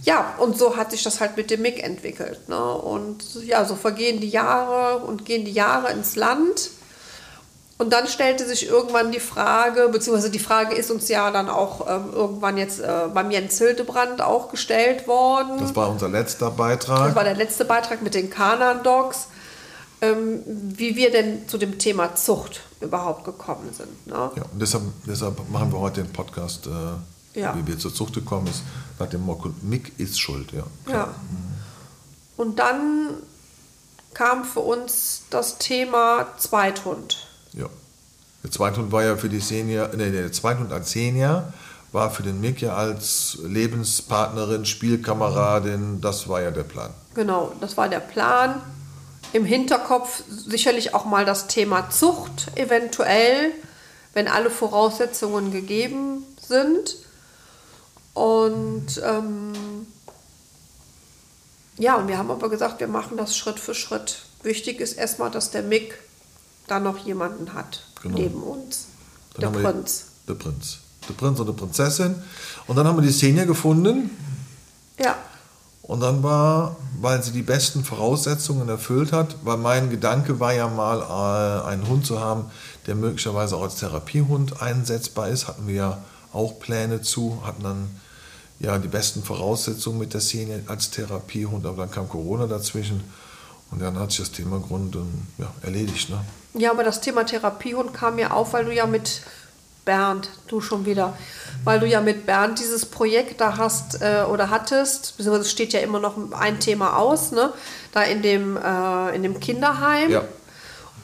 ja, 0.05 0.35
und 0.39 0.57
so 0.57 0.77
hat 0.77 0.91
sich 0.91 1.03
das 1.03 1.21
halt 1.21 1.37
mit 1.37 1.51
dem 1.51 1.63
MIG 1.63 1.83
entwickelt. 1.83 2.49
Ne? 2.49 2.75
Und 2.75 3.35
ja, 3.45 3.65
so 3.65 3.75
vergehen 3.75 4.21
die 4.21 4.29
Jahre 4.29 5.05
und 5.05 5.25
gehen 5.25 5.45
die 5.45 5.53
Jahre 5.53 5.93
ins 5.93 6.17
Land. 6.17 6.71
Und 7.79 7.93
dann 7.93 8.09
stellte 8.09 8.45
sich 8.45 8.69
irgendwann 8.69 9.13
die 9.13 9.21
Frage, 9.21 9.89
beziehungsweise 9.89 10.31
die 10.31 10.41
Frage 10.41 10.75
ist 10.75 10.91
uns 10.91 11.09
ja 11.09 11.31
dann 11.31 11.49
auch 11.49 11.87
ähm, 11.89 12.13
irgendwann 12.13 12.59
jetzt 12.59 12.81
äh, 12.81 13.05
beim 13.13 13.31
Jens 13.31 13.59
Hildebrand 13.59 14.21
auch 14.21 14.51
gestellt 14.51 15.07
worden. 15.07 15.59
Das 15.61 15.77
war 15.77 15.89
unser 15.89 16.09
letzter 16.09 16.51
Beitrag. 16.51 17.07
Das 17.07 17.15
war 17.15 17.25
der 17.25 17.37
letzte 17.37 17.65
Beitrag 17.65 18.03
mit 18.03 18.15
den 18.15 18.31
Kanan-Dogs, 18.31 19.29
ähm, 20.01 20.43
wie 20.45 20.97
wir 20.97 21.13
denn 21.13 21.47
zu 21.49 21.57
dem 21.57 21.79
Thema 21.79 22.17
Zucht 22.17 22.63
überhaupt 22.81 23.25
gekommen 23.25 23.71
sind. 23.73 24.09
Ne? 24.09 24.31
Ja, 24.35 24.43
und 24.53 24.61
deshalb, 24.61 24.83
deshalb 25.07 25.49
machen 25.49 25.73
wir 25.73 25.79
heute 25.79 26.03
den 26.03 26.13
Podcast. 26.13 26.67
Äh 26.67 26.71
ja. 27.39 27.57
wie 27.57 27.67
wir 27.67 27.79
zur 27.79 27.95
Zucht 27.95 28.15
gekommen 28.15 28.47
ist, 28.47 28.63
nach 28.99 29.09
dem 29.09 29.25
Motto, 29.25 29.53
Mick 29.63 29.99
ist 29.99 30.21
schuld. 30.21 30.53
Ja. 30.53 30.65
ja. 30.91 31.07
Mhm. 31.07 31.13
Und 32.37 32.59
dann 32.59 33.15
kam 34.15 34.45
für 34.45 34.61
uns 34.61 35.23
das 35.31 35.59
Thema 35.59 36.27
Zweithund. 36.39 37.27
Ja. 37.53 37.67
Der 38.43 38.51
Zweithund 38.51 38.93
war 38.93 39.05
ja 39.05 39.17
für 39.17 39.29
die 39.29 39.41
Senior, 39.41 39.91
nee, 39.97 40.11
der 40.11 40.33
Zweithund 40.33 40.73
als 40.73 40.91
Senior 40.91 41.53
war 41.93 42.11
für 42.11 42.23
den 42.23 42.41
Mick 42.41 42.61
ja 42.61 42.75
als 42.75 43.39
Lebenspartnerin, 43.43 44.67
Spielkameradin, 44.67 46.01
das 46.01 46.29
war 46.29 46.43
ja 46.43 46.51
der 46.51 46.65
Plan. 46.65 46.91
Genau, 47.15 47.53
das 47.61 47.77
war 47.77 47.89
der 47.89 48.01
Plan. 48.01 48.61
Im 49.33 49.45
Hinterkopf 49.45 50.23
sicherlich 50.29 50.95
auch 50.95 51.05
mal 51.05 51.25
das 51.25 51.47
Thema 51.49 51.91
Zucht, 51.91 52.49
eventuell, 52.57 53.53
wenn 54.15 54.29
alle 54.29 54.51
Voraussetzungen 54.51 55.51
gegeben 55.51 56.25
sind. 56.41 56.97
Und 58.15 59.01
ähm, 59.05 59.53
ja, 61.79 61.97
und 61.97 62.09
wir 62.09 62.19
haben 62.19 62.31
aber 62.31 62.49
gesagt, 62.51 62.81
wir 62.81 62.89
machen 62.89 63.17
das 63.17 63.37
Schritt 63.37 63.61
für 63.61 63.75
Schritt. 63.75 64.23
Wichtig 64.43 64.81
ist 64.81 64.95
erstmal, 64.95 65.31
dass 65.31 65.51
der 65.51 65.63
Mick 65.63 65.95
da 66.67 66.81
noch 66.81 66.99
jemanden 66.99 67.55
hat 67.55 67.83
genau. 68.03 68.19
neben 68.19 68.43
uns. 68.43 68.87
Dann 69.35 69.53
der 69.53 69.61
Prinz. 69.61 70.07
der 70.27 70.35
Prinz. 70.35 70.79
Der 71.09 71.15
Prinz 71.15 71.41
und 71.41 71.47
die 71.47 71.53
Prinzessin. 71.53 72.17
Und 72.67 72.77
dann 72.77 72.87
haben 72.87 72.97
wir 72.97 73.03
die 73.03 73.13
Szene 73.13 73.47
gefunden. 73.47 74.11
Ja. 74.99 75.17
Und 75.83 76.01
dann 76.01 76.23
war, 76.23 76.77
weil 77.01 77.23
sie 77.23 77.33
die 77.33 77.43
besten 77.43 77.83
Voraussetzungen 77.83 78.69
erfüllt 78.69 79.13
hat, 79.13 79.37
weil 79.43 79.57
mein 79.57 79.89
Gedanke 79.89 80.39
war 80.39 80.53
ja 80.53 80.69
mal, 80.69 81.01
äh, 81.01 81.67
einen 81.67 81.89
Hund 81.89 82.05
zu 82.05 82.21
haben, 82.21 82.51
der 82.87 82.95
möglicherweise 82.95 83.57
auch 83.57 83.63
als 83.63 83.77
Therapiehund 83.77 84.61
einsetzbar 84.61 85.29
ist. 85.29 85.49
Hatten 85.49 85.67
wir 85.67 85.75
ja 85.75 85.99
auch 86.33 86.59
Pläne 86.59 87.03
zu, 87.03 87.43
hatten 87.45 87.63
dann 87.63 88.01
ja 88.61 88.79
die 88.79 88.89
besten 88.89 89.23
Voraussetzungen 89.23 89.99
mit 89.99 90.15
der 90.15 90.21
Szene 90.21 90.63
als 90.67 90.91
Therapiehund, 90.91 91.65
aber 91.67 91.77
dann 91.79 91.91
kam 91.91 92.09
Corona 92.09 92.47
dazwischen 92.47 93.03
und 93.71 93.81
dann 93.81 93.99
hat 93.99 94.11
sich 94.11 94.21
das 94.21 94.33
Thema 94.33 94.59
Grund 94.59 94.97
ja, 95.39 95.53
erledigt. 95.63 96.11
Ne? 96.11 96.21
Ja, 96.55 96.71
aber 96.71 96.85
das 96.85 97.01
Thema 97.01 97.25
Therapiehund 97.25 97.95
kam 97.95 98.19
ja 98.19 98.31
auf, 98.31 98.53
weil 98.53 98.65
du 98.65 98.75
ja 98.75 98.87
mit 98.87 99.23
Bernd, 99.85 100.29
du 100.49 100.61
schon 100.61 100.85
wieder, 100.85 101.17
weil 101.65 101.81
du 101.81 101.87
ja 101.87 102.01
mit 102.01 102.27
Bernd 102.27 102.59
dieses 102.59 102.85
Projekt 102.85 103.41
da 103.41 103.57
hast 103.57 104.03
äh, 104.03 104.25
oder 104.31 104.51
hattest, 104.51 105.17
beziehungsweise 105.17 105.49
steht 105.49 105.73
ja 105.73 105.81
immer 105.81 105.99
noch 105.99 106.17
ein 106.33 106.61
Thema 106.61 106.99
aus, 106.99 107.33
ne? 107.33 107.53
da 107.93 108.03
in 108.03 108.21
dem, 108.21 108.57
äh, 108.57 109.15
in 109.17 109.23
dem 109.23 109.41
Kinderheim. 109.41 110.11
Ja. 110.11 110.25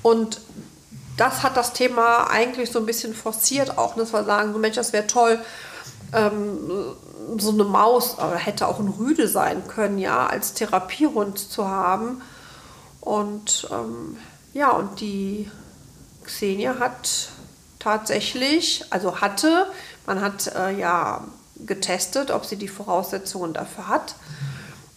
Und 0.03 0.41
das 1.17 1.43
hat 1.43 1.57
das 1.57 1.73
Thema 1.73 2.29
eigentlich 2.31 2.71
so 2.71 2.79
ein 2.79 2.87
bisschen 2.87 3.15
forciert, 3.15 3.79
auch, 3.79 3.97
dass 3.97 4.13
wir 4.13 4.25
sagen, 4.25 4.53
so 4.53 4.59
Mensch, 4.59 4.77
das 4.77 4.93
wäre 4.93 5.07
toll, 5.07 5.39
ähm, 6.13 6.95
so 7.39 7.51
eine 7.51 7.65
Maus, 7.65 8.19
aber 8.19 8.37
hätte 8.37 8.67
auch 8.67 8.81
ein 8.81 8.89
Rüde 8.89 9.29
sein 9.29 9.67
können, 9.67 9.99
ja, 9.99 10.27
als 10.27 10.55
Therapiehund 10.55 11.39
zu 11.39 11.69
haben. 11.69 12.21
Und 13.01 13.69
ähm, 13.71 14.17
ja, 14.53 14.71
und 14.71 15.01
die 15.01 15.51
Xenia 16.25 16.79
hat 16.79 17.31
tatsächlich, 17.79 18.85
also 18.91 19.21
hatte, 19.21 19.67
man 20.07 20.21
hat 20.21 20.55
äh, 20.55 20.71
ja 20.79 21.25
getestet, 21.57 22.31
ob 22.31 22.45
sie 22.45 22.57
die 22.57 22.69
Voraussetzungen 22.69 23.53
dafür 23.53 23.89
hat. 23.89 24.15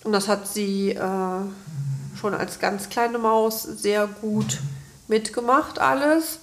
Und 0.04 0.14
das 0.14 0.28
hat 0.28 0.48
sie 0.48 0.92
äh, 0.92 2.20
schon 2.20 2.34
als 2.34 2.60
ganz 2.60 2.90
kleine 2.90 3.18
Maus 3.18 3.64
sehr 3.64 4.08
gut 4.08 4.60
mitgemacht, 5.08 5.80
alles. 5.80 6.40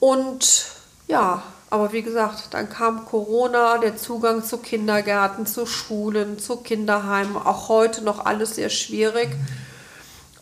Und 0.00 0.66
ja, 1.08 1.42
aber 1.68 1.92
wie 1.92 2.02
gesagt, 2.02 2.48
dann 2.54 2.68
kam 2.68 3.06
Corona, 3.06 3.78
der 3.78 3.96
Zugang 3.96 4.44
zu 4.44 4.58
Kindergärten, 4.58 5.46
zu 5.46 5.66
Schulen, 5.66 6.38
zu 6.38 6.58
Kinderheimen, 6.58 7.36
auch 7.36 7.68
heute 7.68 8.02
noch 8.02 8.24
alles 8.24 8.54
sehr 8.54 8.70
schwierig. 8.70 9.30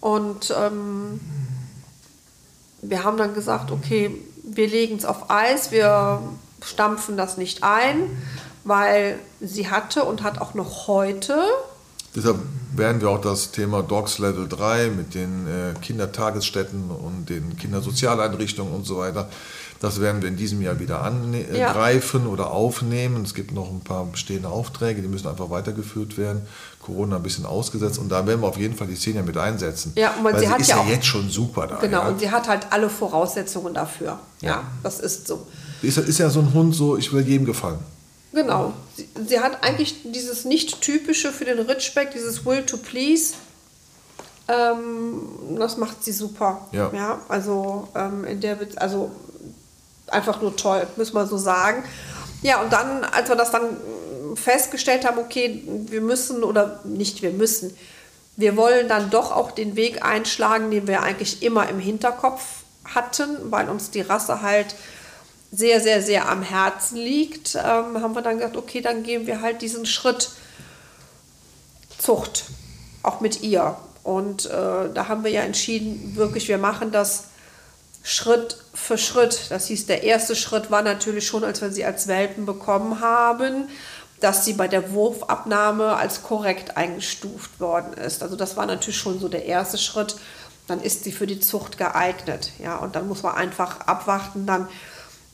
Und 0.00 0.54
ähm, 0.56 1.20
wir 2.82 3.04
haben 3.04 3.16
dann 3.16 3.34
gesagt, 3.34 3.70
okay, 3.70 4.14
wir 4.42 4.68
legen 4.68 4.96
es 4.96 5.06
auf 5.06 5.30
Eis, 5.30 5.70
wir 5.70 6.20
stampfen 6.62 7.16
das 7.16 7.38
nicht 7.38 7.62
ein, 7.62 8.10
weil 8.64 9.18
sie 9.40 9.70
hatte 9.70 10.04
und 10.04 10.22
hat 10.22 10.40
auch 10.40 10.54
noch 10.54 10.86
heute. 10.88 11.42
Deshalb 12.14 12.38
werden 12.76 13.00
wir 13.00 13.10
auch 13.10 13.20
das 13.20 13.50
Thema 13.50 13.82
Dogs 13.82 14.18
Level 14.18 14.48
3 14.48 14.90
mit 14.90 15.14
den 15.14 15.46
äh, 15.46 15.78
Kindertagesstätten 15.80 16.90
und 16.90 17.28
den 17.28 17.56
Kindersozialeinrichtungen 17.56 18.72
und 18.72 18.84
so 18.84 18.98
weiter 18.98 19.28
das 19.84 20.00
werden 20.00 20.22
wir 20.22 20.30
in 20.30 20.36
diesem 20.36 20.62
Jahr 20.62 20.80
wieder 20.80 21.02
angreifen 21.02 22.22
ja. 22.24 22.28
oder 22.28 22.50
aufnehmen. 22.50 23.22
Es 23.22 23.34
gibt 23.34 23.52
noch 23.52 23.70
ein 23.70 23.80
paar 23.80 24.06
bestehende 24.06 24.48
Aufträge, 24.48 25.02
die 25.02 25.08
müssen 25.08 25.28
einfach 25.28 25.50
weitergeführt 25.50 26.16
werden. 26.16 26.42
Corona 26.80 27.16
ein 27.16 27.22
bisschen 27.22 27.44
ausgesetzt 27.44 27.98
und 27.98 28.08
da 28.08 28.26
werden 28.26 28.40
wir 28.40 28.48
auf 28.48 28.56
jeden 28.56 28.74
Fall 28.74 28.86
die 28.86 28.96
Szene 28.96 29.22
mit 29.22 29.36
einsetzen. 29.36 29.92
Ja, 29.94 30.14
weil 30.22 30.34
sie, 30.34 30.46
sie 30.46 30.48
hat 30.48 30.60
ist 30.60 30.68
ja, 30.68 30.82
ja 30.82 30.88
jetzt 30.90 31.06
schon 31.06 31.28
super 31.28 31.66
da. 31.66 31.76
Genau, 31.76 32.02
ja. 32.02 32.08
und 32.08 32.18
sie 32.20 32.30
hat 32.30 32.48
halt 32.48 32.66
alle 32.70 32.88
Voraussetzungen 32.88 33.74
dafür. 33.74 34.18
Ja, 34.40 34.48
ja 34.48 34.62
das 34.82 35.00
ist 35.00 35.26
so. 35.28 35.46
Ist, 35.82 35.98
ist 35.98 36.18
ja 36.18 36.30
so 36.30 36.40
ein 36.40 36.54
Hund 36.54 36.74
so, 36.74 36.96
ich 36.96 37.12
will 37.12 37.26
jedem 37.26 37.44
gefallen. 37.44 37.78
Genau. 38.34 38.72
Sie, 38.96 39.08
sie 39.26 39.40
hat 39.40 39.62
eigentlich 39.62 40.02
dieses 40.04 40.44
nicht 40.44 40.80
typische 40.80 41.32
für 41.32 41.44
den 41.44 41.60
Ritschbeck, 41.60 42.10
dieses 42.10 42.44
Will 42.44 42.66
to 42.66 42.76
Please. 42.76 43.34
Ähm, 44.48 45.56
das 45.58 45.76
macht 45.76 46.04
sie 46.04 46.12
super. 46.12 46.66
Ja. 46.72 46.90
ja 46.92 47.22
also 47.28 47.88
ähm, 47.94 48.24
in 48.24 48.40
der, 48.40 48.58
also 48.76 49.10
einfach 50.08 50.42
nur 50.42 50.56
toll, 50.56 50.86
müssen 50.96 51.14
wir 51.14 51.26
so 51.26 51.38
sagen. 51.38 51.84
Ja, 52.42 52.60
und 52.60 52.72
dann, 52.72 53.04
als 53.04 53.28
wir 53.28 53.36
das 53.36 53.52
dann 53.52 53.76
festgestellt 54.34 55.06
haben, 55.06 55.18
okay, 55.18 55.62
wir 55.66 56.00
müssen 56.00 56.42
oder 56.42 56.80
nicht 56.84 57.22
wir 57.22 57.30
müssen, 57.30 57.74
wir 58.36 58.56
wollen 58.56 58.88
dann 58.88 59.10
doch 59.10 59.30
auch 59.30 59.52
den 59.52 59.76
Weg 59.76 60.04
einschlagen, 60.04 60.70
den 60.70 60.88
wir 60.88 61.02
eigentlich 61.02 61.42
immer 61.42 61.68
im 61.68 61.78
Hinterkopf 61.78 62.42
hatten, 62.84 63.50
weil 63.50 63.68
uns 63.68 63.90
die 63.90 64.00
Rasse 64.00 64.42
halt 64.42 64.74
sehr, 65.54 65.80
sehr, 65.80 66.02
sehr 66.02 66.28
am 66.28 66.42
Herzen 66.42 66.96
liegt, 66.96 67.54
ähm, 67.54 68.02
haben 68.02 68.14
wir 68.14 68.22
dann 68.22 68.38
gesagt, 68.38 68.56
okay, 68.56 68.80
dann 68.80 69.02
gehen 69.02 69.26
wir 69.26 69.40
halt 69.40 69.62
diesen 69.62 69.86
Schritt 69.86 70.30
Zucht, 71.98 72.44
auch 73.02 73.20
mit 73.20 73.42
ihr. 73.42 73.76
Und 74.02 74.46
äh, 74.46 74.50
da 74.92 75.08
haben 75.08 75.24
wir 75.24 75.30
ja 75.30 75.42
entschieden, 75.42 76.16
wirklich, 76.16 76.48
wir 76.48 76.58
machen 76.58 76.92
das 76.92 77.24
Schritt 78.02 78.58
für 78.74 78.98
Schritt. 78.98 79.46
Das 79.48 79.68
hieß, 79.68 79.86
der 79.86 80.02
erste 80.02 80.36
Schritt 80.36 80.70
war 80.70 80.82
natürlich 80.82 81.26
schon, 81.26 81.44
als 81.44 81.62
wir 81.62 81.70
sie 81.70 81.84
als 81.84 82.06
Welpen 82.06 82.44
bekommen 82.44 83.00
haben, 83.00 83.68
dass 84.20 84.44
sie 84.44 84.52
bei 84.52 84.68
der 84.68 84.92
Wurfabnahme 84.92 85.96
als 85.96 86.22
korrekt 86.22 86.76
eingestuft 86.76 87.60
worden 87.60 87.94
ist. 87.94 88.22
Also 88.22 88.36
das 88.36 88.56
war 88.56 88.66
natürlich 88.66 88.98
schon 88.98 89.18
so 89.18 89.28
der 89.28 89.46
erste 89.46 89.78
Schritt. 89.78 90.16
Dann 90.66 90.82
ist 90.82 91.04
sie 91.04 91.12
für 91.12 91.26
die 91.26 91.40
Zucht 91.40 91.78
geeignet. 91.78 92.52
Ja, 92.62 92.76
und 92.76 92.96
dann 92.96 93.08
muss 93.08 93.22
man 93.22 93.34
einfach 93.34 93.80
abwarten, 93.80 94.46
dann, 94.46 94.68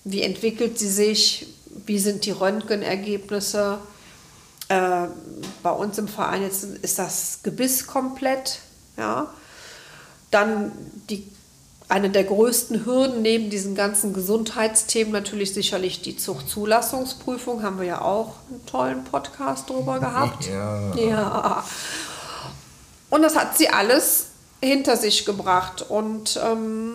wie 0.05 0.23
entwickelt 0.23 0.79
sie 0.79 0.89
sich, 0.89 1.47
wie 1.87 1.99
sind 1.99 2.25
die 2.25 2.31
Röntgenergebnisse. 2.31 3.79
Äh, 4.69 5.07
bei 5.63 5.71
uns 5.71 5.99
im 5.99 6.09
Verein 6.09 6.43
jetzt 6.43 6.65
ist 6.65 6.99
das 6.99 7.41
Gebiss 7.43 7.87
komplett. 7.87 8.61
Ja. 8.97 9.29
Dann 10.31 10.73
die 11.09 11.27
eine 11.89 12.09
der 12.09 12.23
größten 12.23 12.87
Hürden 12.87 13.21
neben 13.21 13.51
diesen 13.51 13.75
ganzen 13.75 14.13
Gesundheitsthemen 14.13 15.13
natürlich 15.13 15.53
sicherlich 15.53 16.03
die 16.03 16.17
Zuchtzulassungsprüfung. 16.17 17.65
Haben 17.65 17.79
wir 17.81 17.87
ja 17.87 18.01
auch 18.01 18.37
einen 18.49 18.65
tollen 18.65 19.05
Podcast 19.05 19.69
drüber 19.69 19.99
gehabt. 19.99 20.47
Ja. 20.47 20.95
ja. 20.95 21.65
Und 23.11 23.23
das 23.23 23.37
hat 23.37 23.59
sie 23.59 23.71
alles 23.71 24.27
hinter 24.63 24.97
sich 24.97 25.25
gebracht. 25.25 25.85
Und 25.89 26.39
ähm, 26.43 26.93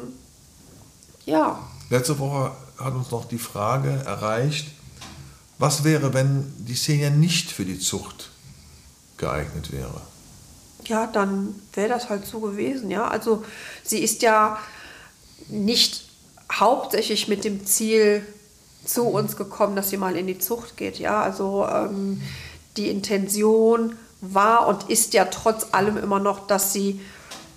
ja. 1.25 1.59
Letzte 1.89 2.17
Woche 2.17 2.51
hat 2.77 2.93
uns 2.93 3.11
noch 3.11 3.25
die 3.25 3.37
Frage 3.37 3.89
erreicht, 4.05 4.67
was 5.57 5.83
wäre, 5.83 6.13
wenn 6.13 6.53
die 6.57 6.73
Xenia 6.73 7.09
nicht 7.09 7.51
für 7.51 7.65
die 7.65 7.79
Zucht 7.79 8.29
geeignet 9.17 9.71
wäre? 9.71 10.01
Ja, 10.85 11.07
dann 11.07 11.55
wäre 11.73 11.89
das 11.89 12.09
halt 12.09 12.25
so 12.25 12.39
gewesen, 12.39 12.91
ja. 12.91 13.07
Also 13.07 13.43
sie 13.83 13.99
ist 13.99 14.21
ja 14.21 14.57
nicht 15.47 16.09
hauptsächlich 16.51 17.27
mit 17.27 17.43
dem 17.43 17.65
Ziel 17.65 18.25
zu 18.85 19.03
uns 19.03 19.35
gekommen, 19.35 19.75
dass 19.75 19.89
sie 19.89 19.97
mal 19.97 20.15
in 20.15 20.27
die 20.27 20.37
Zucht 20.37 20.77
geht. 20.77 20.99
Ja, 20.99 21.21
also 21.21 21.67
ähm, 21.67 22.21
die 22.77 22.89
Intention 22.89 23.95
war 24.21 24.67
und 24.67 24.89
ist 24.89 25.13
ja 25.13 25.25
trotz 25.25 25.67
allem 25.71 25.97
immer 25.97 26.19
noch, 26.19 26.47
dass 26.47 26.73
sie 26.73 27.01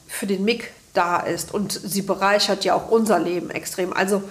für 0.07 0.27
den 0.27 0.45
MIG 0.45 0.71
da 0.95 1.19
ist 1.19 1.53
und 1.53 1.73
sie 1.73 2.03
bereichert 2.03 2.65
ja 2.65 2.75
auch 2.75 2.91
unser 2.91 3.19
Leben 3.19 3.51
extrem. 3.51 3.93
Also 3.93 4.23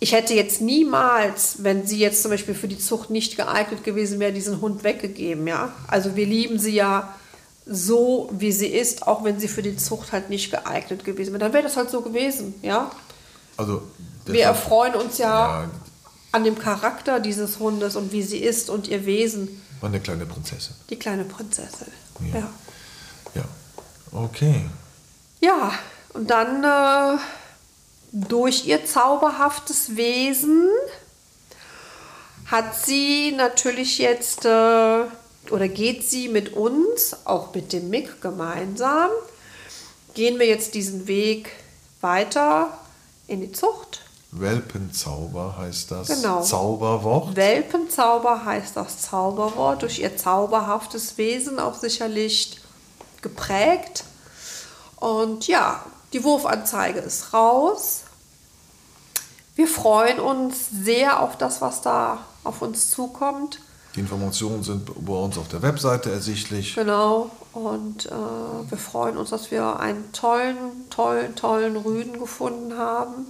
ich 0.00 0.12
hätte 0.12 0.34
jetzt 0.34 0.60
niemals, 0.60 1.56
wenn 1.64 1.86
sie 1.86 1.98
jetzt 1.98 2.22
zum 2.22 2.30
Beispiel 2.30 2.54
für 2.54 2.68
die 2.68 2.78
Zucht 2.78 3.10
nicht 3.10 3.36
geeignet 3.36 3.82
gewesen 3.82 4.20
wäre, 4.20 4.32
diesen 4.32 4.60
Hund 4.60 4.84
weggegeben. 4.84 5.46
Ja, 5.46 5.72
also 5.88 6.14
wir 6.14 6.26
lieben 6.26 6.58
sie 6.58 6.74
ja 6.74 7.14
so, 7.66 8.30
wie 8.32 8.52
sie 8.52 8.68
ist, 8.68 9.06
auch 9.06 9.24
wenn 9.24 9.40
sie 9.40 9.48
für 9.48 9.62
die 9.62 9.76
Zucht 9.76 10.12
halt 10.12 10.30
nicht 10.30 10.50
geeignet 10.50 11.04
gewesen 11.04 11.32
wäre. 11.32 11.40
Dann 11.40 11.52
wäre 11.52 11.64
das 11.64 11.76
halt 11.76 11.90
so 11.90 12.00
gewesen, 12.00 12.54
ja. 12.62 12.90
Also 13.56 13.82
wir 14.26 14.44
erfreuen 14.44 14.94
uns 14.94 15.18
ja, 15.18 15.62
ja, 15.62 15.70
an 16.32 16.44
dem 16.44 16.58
Charakter 16.58 17.18
dieses 17.18 17.58
Hundes 17.58 17.96
und 17.96 18.12
wie 18.12 18.22
sie 18.22 18.38
ist 18.38 18.70
und 18.70 18.86
ihr 18.88 19.04
Wesen. 19.04 19.60
War 19.80 19.88
eine 19.88 20.00
kleine 20.00 20.26
Prinzessin. 20.26 20.74
Die 20.90 20.96
kleine 20.96 21.24
Prinzessin. 21.24 21.88
Ja. 22.32 22.38
Ja. 22.38 22.50
ja. 23.34 23.44
Okay. 24.12 24.64
Ja, 25.40 25.72
und 26.14 26.30
dann 26.30 26.64
äh, 26.64 27.20
durch 28.12 28.66
ihr 28.66 28.84
zauberhaftes 28.84 29.96
Wesen 29.96 30.68
hat 32.46 32.74
sie 32.74 33.32
natürlich 33.32 33.98
jetzt 33.98 34.44
äh, 34.44 35.04
oder 35.50 35.68
geht 35.68 36.02
sie 36.08 36.28
mit 36.28 36.54
uns, 36.54 37.16
auch 37.24 37.54
mit 37.54 37.72
dem 37.72 37.90
Mick 37.90 38.20
gemeinsam, 38.20 39.10
gehen 40.14 40.38
wir 40.38 40.46
jetzt 40.46 40.74
diesen 40.74 41.06
Weg 41.06 41.50
weiter 42.00 42.78
in 43.26 43.40
die 43.40 43.52
Zucht. 43.52 44.02
Welpenzauber 44.30 45.56
heißt 45.56 45.90
das 45.90 46.08
genau. 46.08 46.42
Zauberwort. 46.42 47.34
Welpenzauber 47.34 48.44
heißt 48.44 48.76
das 48.76 49.00
Zauberwort, 49.02 49.82
durch 49.82 50.00
ihr 50.00 50.16
zauberhaftes 50.16 51.16
Wesen 51.16 51.58
auch 51.58 51.74
sicherlich 51.74 52.58
geprägt. 53.22 54.04
Und 54.96 55.46
ja, 55.46 55.82
die 56.12 56.24
Wurfanzeige 56.24 57.00
ist 57.00 57.32
raus. 57.32 58.02
Wir 59.54 59.66
freuen 59.66 60.20
uns 60.20 60.68
sehr 60.70 61.20
auf 61.20 61.36
das, 61.36 61.60
was 61.60 61.80
da 61.82 62.18
auf 62.44 62.62
uns 62.62 62.90
zukommt. 62.90 63.60
Die 63.94 64.00
Informationen 64.00 64.62
sind 64.62 64.90
bei 65.04 65.12
uns 65.12 65.36
auf 65.38 65.48
der 65.48 65.62
Webseite 65.62 66.12
ersichtlich. 66.12 66.74
Genau. 66.74 67.30
Und 67.52 68.06
äh, 68.06 68.10
wir 68.70 68.78
freuen 68.78 69.16
uns, 69.16 69.30
dass 69.30 69.50
wir 69.50 69.80
einen 69.80 70.12
tollen, 70.12 70.88
tollen, 70.90 71.34
tollen 71.34 71.76
Rüden 71.76 72.20
gefunden 72.20 72.78
haben. 72.78 73.26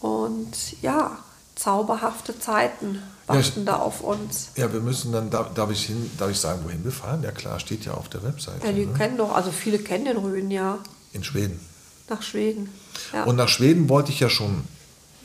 Und 0.00 0.82
ja, 0.82 1.18
zauberhafte 1.54 2.38
Zeiten 2.38 3.02
warten 3.26 3.64
Ja, 3.64 3.64
da 3.64 3.76
auf 3.76 4.00
uns. 4.00 4.48
Ja, 4.56 4.72
wir 4.72 4.80
müssen 4.80 5.12
dann, 5.12 5.30
darf, 5.30 5.54
darf, 5.54 5.70
ich 5.70 5.86
hin, 5.86 6.10
darf 6.18 6.30
ich 6.30 6.40
sagen, 6.40 6.60
wohin 6.64 6.84
wir 6.84 6.92
fahren? 6.92 7.22
Ja 7.22 7.32
klar, 7.32 7.60
steht 7.60 7.84
ja 7.84 7.94
auf 7.94 8.08
der 8.08 8.22
Webseite. 8.22 8.66
Ja, 8.66 8.72
die 8.72 8.86
ne? 8.86 8.94
kennen 8.94 9.16
doch, 9.16 9.34
also 9.34 9.50
viele 9.50 9.78
kennen 9.78 10.04
den 10.04 10.16
Rüden 10.16 10.50
ja. 10.50 10.78
In 11.12 11.24
Schweden. 11.24 11.60
Nach 12.08 12.22
Schweden. 12.22 12.68
Ja. 13.12 13.24
Und 13.24 13.36
nach 13.36 13.48
Schweden 13.48 13.88
wollte 13.88 14.12
ich 14.12 14.20
ja 14.20 14.28
schon 14.28 14.62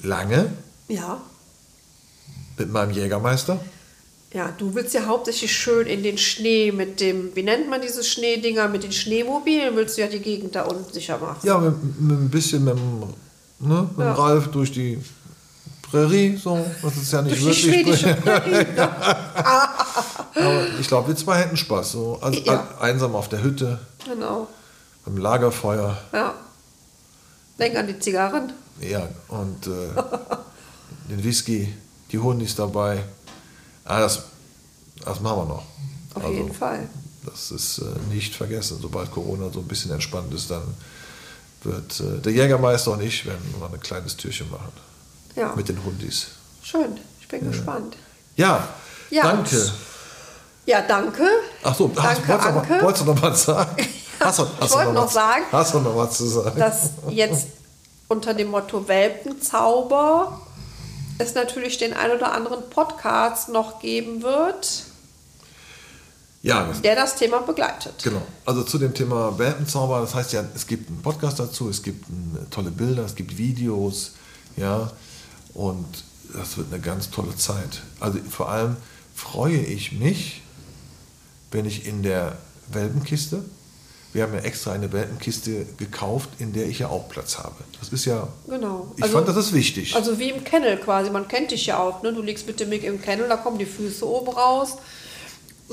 lange 0.02 0.52
ja. 0.88 1.22
mit 2.58 2.72
meinem 2.72 2.92
Jägermeister. 2.92 3.60
Ja, 4.34 4.54
du 4.58 4.74
willst 4.74 4.94
ja 4.94 5.06
hauptsächlich 5.08 5.54
schön 5.56 5.88
in 5.88 6.04
den 6.04 6.18
Schnee 6.18 6.72
mit 6.72 7.02
dem, 7.02 7.36
wie 7.36 7.44
nennt 7.44 7.70
man 7.70 7.82
diese 7.82 8.02
Schneedinger, 8.04 8.70
mit 8.70 8.84
den 8.84 8.94
Schneemobilen 8.94 9.76
willst 9.76 9.98
du 9.98 10.02
ja 10.02 10.08
die 10.08 10.20
Gegend 10.22 10.56
da 10.56 10.64
unten 10.64 10.92
sicher 10.94 11.18
machen. 11.18 11.40
Ja, 11.44 11.58
mit, 11.58 12.00
mit 12.00 12.18
ein 12.18 12.30
bisschen 12.30 12.64
mit 12.64 12.76
dem, 12.76 13.00
ne, 13.60 13.82
mit 13.90 13.98
dem 13.98 14.00
Ja. 14.00 14.14
Ralf 14.14 14.48
durch 14.48 14.72
die 14.72 15.00
Prärie, 15.82 16.38
so. 16.38 16.66
Das 16.82 16.96
ist 16.96 17.12
ja 17.12 17.22
nicht 17.22 17.44
Durch 17.44 17.66
wirklich. 17.66 18.00
schwedische 18.00 18.16
Prärie. 18.16 18.66
Aber 19.36 20.68
ich 20.80 20.88
glaube, 20.88 21.10
wir 21.10 21.16
zwei 21.18 21.36
hätten 21.40 21.58
Spaß. 21.58 21.92
So. 21.92 22.18
Also, 22.22 22.40
Ja. 22.42 22.66
Einsam 22.80 23.14
auf 23.16 23.28
der 23.28 23.44
Hütte, 23.44 23.80
genau. 24.06 24.48
Beim 25.06 25.18
Lagerfeuer. 25.18 25.98
Ja. 26.14 26.34
Denk 27.60 27.76
an 27.78 27.88
die 27.88 28.00
Zigarren. 28.00 28.54
Ja, 28.80 29.08
und 29.28 29.68
äh, 29.68 29.70
den 31.10 31.24
Whisky, 31.24 31.74
die 32.12 32.20
Hundis 32.20 32.56
dabei. 32.56 33.04
Ah, 33.86 34.00
das, 34.00 34.24
das 35.04 35.20
machen 35.20 35.38
wir 35.40 35.46
noch. 35.46 35.64
Auf 36.16 36.24
Also, 36.24 36.30
jeden 36.34 36.54
Fall. 36.54 36.88
Das 37.26 37.52
ist 37.52 37.80
äh, 37.80 37.84
nicht 38.14 38.36
vergessen. 38.36 38.80
Sobald 38.82 39.12
Corona 39.12 39.50
so 39.52 39.60
ein 39.60 39.68
bisschen 39.68 39.92
entspannt 39.92 40.34
ist, 40.34 40.50
dann 40.50 40.64
wird 41.64 42.00
äh, 42.00 42.20
der 42.20 42.32
Jägermeister 42.32 42.92
und 42.92 43.02
ich 43.02 43.26
werden 43.26 43.54
mal 43.60 43.70
ein 43.72 43.80
kleines 43.80 44.18
Türchen 44.18 44.50
machen. 44.50 44.72
Ja. 45.36 45.54
Mit 45.56 45.70
den 45.70 45.84
Hundis. 45.84 46.28
Schön. 46.64 46.98
Ich 47.20 47.28
bin 47.28 47.48
gespannt. 47.50 47.96
Ja, 48.36 48.68
Ja. 49.12 49.24
danke. 49.24 49.72
Ja, 50.66 50.82
danke. 50.82 51.24
Ach 51.64 51.76
so, 51.76 51.88
Danke, 51.88 52.28
wolltest, 52.28 52.48
du 52.48 52.52
noch, 52.54 52.62
Anke. 52.70 52.84
wolltest 52.84 53.06
du 53.08 53.14
noch 53.14 53.22
was 53.22 53.44
sagen? 53.44 53.88
Hast 54.24 54.40
du, 54.40 54.44
ich 54.44 54.50
hast 54.60 54.72
du 54.74 54.78
wollte 54.78 54.94
noch 54.94 55.06
was, 55.06 55.14
sagen, 55.14 55.44
Hast 55.52 55.74
du 55.74 55.80
noch 55.80 55.96
was 55.96 56.18
zu 56.18 56.26
sagen? 56.26 56.60
dass 56.60 56.92
jetzt 57.10 57.48
unter 58.08 58.34
dem 58.34 58.50
Motto 58.50 58.88
Welpenzauber 58.88 60.42
es 61.18 61.34
natürlich 61.34 61.78
den 61.78 61.94
ein 61.94 62.12
oder 62.12 62.32
anderen 62.34 62.70
Podcast 62.70 63.50
noch 63.50 63.80
geben 63.80 64.22
wird, 64.22 64.84
ja, 66.44 66.66
das, 66.66 66.82
der 66.82 66.96
das 66.96 67.16
Thema 67.16 67.42
begleitet. 67.42 67.94
genau. 68.04 68.22
Also 68.46 68.64
zu 68.64 68.78
dem 68.78 68.94
Thema 68.94 69.38
Welpenzauber, 69.38 70.02
das 70.02 70.16
heißt 70.16 70.34
ja, 70.34 70.44
es 70.56 70.66
gibt 70.66 70.90
einen 70.90 71.02
Podcast 71.02 71.40
dazu, 71.40 71.70
es 71.70 71.84
gibt 71.84 72.06
tolle 72.50 72.72
Bilder, 72.72 73.06
es 73.06 73.16
gibt 73.16 73.38
Videos, 73.38 74.14
ja, 74.58 74.92
und 75.54 76.04
das 76.34 76.58
wird 76.58 76.72
eine 76.72 76.82
ganz 76.82 77.10
tolle 77.12 77.36
Zeit. 77.36 77.82
Also 78.00 78.20
vor 78.30 78.50
allem 78.50 78.78
freue 79.16 79.58
ich 79.58 79.92
mich, 79.92 80.42
wenn 81.52 81.66
ich 81.66 81.86
in 81.86 82.02
der 82.04 82.38
Welpenkiste, 82.72 83.44
wir 84.14 84.24
haben 84.24 84.34
ja 84.34 84.40
extra 84.42 84.74
eine 84.74 84.92
Welpenkiste 84.92 85.66
gekauft, 85.78 86.30
in 86.40 86.52
der 86.54 86.68
ich 86.68 86.80
ja 86.80 86.90
auch 86.90 87.08
Platz 87.10 87.38
habe. 87.38 87.56
Das 87.80 87.90
ist 87.90 88.06
ja, 88.06 88.28
Genau. 88.48 88.92
ich 88.98 89.06
fand, 89.06 89.28
das 89.28 89.38
ist 89.38 89.54
wichtig. 89.54 89.96
Also 89.96 90.20
wie 90.20 90.30
im 90.32 90.44
Kennel 90.44 90.78
quasi. 90.78 91.10
Man 91.10 91.28
kennt 91.28 91.52
dich 91.52 91.66
ja 91.68 91.80
auch. 91.80 92.04
Ne? 92.04 92.14
Du 92.14 92.22
liegst 92.22 92.46
mit 92.48 92.60
dem 92.60 92.70
Mick 92.70 92.84
im 92.84 93.02
Kennel, 93.02 93.28
da 93.30 93.38
kommen 93.38 93.58
die 93.58 93.66
Füße 93.66 94.06
oben 94.08 94.30
raus. 94.34 94.78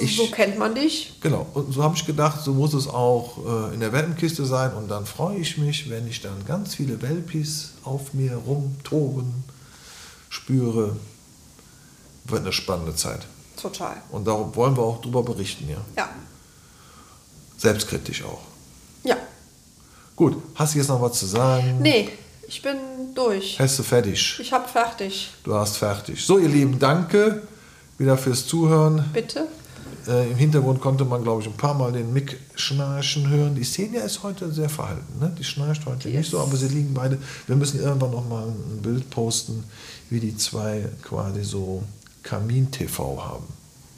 Ich- 0.00 0.16
so 0.16 0.28
kennt 0.28 0.57
man 0.57 0.76
dich. 0.76 1.14
Genau, 1.21 1.45
und 1.54 1.73
so 1.75 1.83
habe 1.83 1.97
ich 1.97 2.07
gedacht, 2.07 2.40
so 2.45 2.54
muss 2.54 2.73
es 2.75 2.87
auch 2.87 3.71
äh, 3.71 3.75
in 3.75 3.80
der 3.80 3.92
Welpenkiste 3.92 4.47
sein. 4.47 4.73
Und 4.75 4.87
dann 4.88 5.04
freue 5.07 5.38
ich 5.38 5.59
mich, 5.59 5.90
wenn 5.90 6.07
ich 6.07 6.21
dann 6.21 6.45
ganz 6.47 6.76
viele 6.76 7.02
Welpis 7.02 7.73
auf 7.83 8.14
mir 8.14 8.35
rumtoben 8.37 9.42
spüre. 10.28 10.95
Wird 12.26 12.42
eine 12.42 12.52
spannende 12.52 12.95
Zeit. 12.95 13.26
Total. 13.61 13.97
Und 14.12 14.27
darum 14.29 14.55
wollen 14.55 14.77
wir 14.77 14.83
auch 14.85 15.01
drüber 15.01 15.22
berichten, 15.24 15.68
ja. 15.68 15.79
Ja. 15.96 16.09
Selbstkritisch 17.59 18.25
auch. 18.25 18.40
Ja. 19.05 19.16
Gut, 20.16 20.37
hast 20.55 20.75
du 20.75 20.79
jetzt 20.79 20.88
noch 20.88 21.03
was 21.03 21.18
zu 21.18 21.27
sagen? 21.27 21.79
Nee, 21.81 22.09
ich 22.47 22.62
bin 22.62 22.77
durch. 23.14 23.59
Hast 23.59 23.79
du 23.79 23.83
fertig? 23.83 24.38
Ich 24.40 24.53
hab 24.53 24.71
fertig. 24.71 25.31
Du 25.44 25.55
hast 25.55 25.77
fertig. 25.77 26.25
So, 26.25 26.38
ihr 26.38 26.49
Lieben, 26.49 26.79
danke 26.79 27.42
wieder 27.99 28.16
fürs 28.16 28.47
Zuhören. 28.47 29.05
Bitte? 29.12 29.49
Äh, 30.07 30.31
Im 30.31 30.37
Hintergrund 30.37 30.81
konnte 30.81 31.05
man, 31.05 31.23
glaube 31.23 31.42
ich, 31.42 31.49
ein 31.49 31.57
paar 31.57 31.75
Mal 31.75 31.92
den 31.92 32.12
Mick 32.12 32.38
schnarchen 32.55 33.29
hören. 33.29 33.55
Die 33.55 33.62
Xenia 33.62 34.03
ist 34.03 34.23
heute 34.23 34.51
sehr 34.53 34.68
verhalten. 34.71 35.18
Ne? 35.21 35.35
Die 35.38 35.44
schnarcht 35.44 35.85
heute 35.85 36.09
Die 36.09 36.16
nicht 36.16 36.31
so, 36.31 36.40
aber 36.40 36.57
sie 36.57 36.68
liegen 36.68 36.94
beide. 36.94 37.18
Wir 37.47 37.57
müssen 37.57 37.81
irgendwann 37.81 38.12
noch 38.12 38.27
mal 38.27 38.47
ein 38.47 38.81
Bild 38.81 39.11
posten, 39.11 39.64
wie 40.09 40.21
die 40.21 40.37
zwei 40.37 40.87
quasi 41.03 41.44
so 41.44 41.83
Kamin-TV 42.23 43.23
haben. 43.23 43.44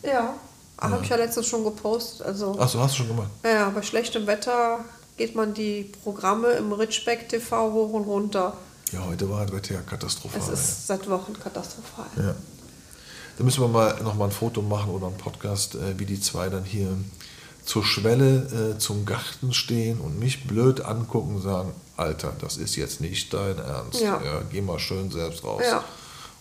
Ja. 0.03 0.35
Habe 0.81 1.03
ich 1.03 1.09
ja 1.09 1.17
letztens 1.17 1.47
schon 1.47 1.65
gepostet. 1.65 2.27
Also, 2.27 2.59
Achso, 2.59 2.81
hast 2.81 2.95
du 2.95 2.99
schon 2.99 3.09
gemacht? 3.09 3.29
ja, 3.45 3.69
bei 3.71 3.83
schlechtem 3.83 4.27
Wetter 4.27 4.85
geht 5.17 5.35
man 5.35 5.53
die 5.55 5.93
Programme 6.03 6.49
im 6.53 6.73
Ritschbeck 6.73 7.29
TV 7.29 7.73
hoch 7.73 7.93
und 7.93 8.05
runter. 8.05 8.55
Ja, 8.93 9.05
heute 9.07 9.29
war 9.31 9.45
das 9.45 9.55
Wetter 9.55 9.75
ja 9.75 9.81
katastrophal. 9.83 10.41
Es 10.41 10.49
ist 10.49 10.87
seit 10.87 11.09
Wochen 11.09 11.35
katastrophal. 11.39 12.07
ja. 12.17 12.23
Ja. 12.25 12.35
Da 13.39 13.45
müssen 13.45 13.63
wir 13.63 13.69
mal 13.69 13.97
noch 14.03 14.17
mal 14.17 14.27
ein 14.27 14.31
Foto 14.33 14.61
machen 14.61 14.91
oder 14.91 15.07
einen 15.07 15.17
Podcast, 15.17 15.75
äh, 15.75 15.99
wie 15.99 16.05
die 16.05 16.21
zwei 16.21 16.51
dann 16.51 16.65
hier 16.65 16.95
zur 17.65 17.85
Schwelle 17.85 18.75
äh, 18.75 18.79
zum 18.79 19.07
Garten 19.07 19.55
stehen 19.55 20.01
und 20.01 20.19
mich 20.19 20.47
blöd 20.47 20.83
angucken 20.83 21.37
und 21.37 21.43
sagen, 21.43 21.73
Alter, 21.97 22.35
das 22.41 22.57
ist 22.59 22.77
jetzt 22.77 23.01
nicht 23.01 23.33
dein 23.33 23.59
Ernst. 23.59 24.01
Ja. 24.01 24.21
geh 24.51 24.61
mal 24.61 24.79
schön 24.79 25.11
selbst 25.11 25.45
raus. 25.45 25.63
Ja. 25.65 25.85